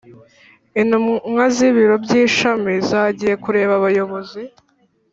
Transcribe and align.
Intumwa 0.81 1.43
z’ibiro 1.55 1.95
by’ishami 2.05 2.73
zagiye 2.89 3.33
kureba 3.43 3.73
abayobozi 3.79 4.41